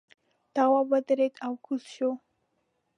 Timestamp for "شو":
1.93-2.11